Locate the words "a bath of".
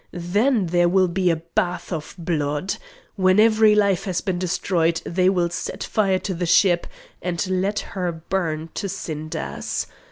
1.29-2.15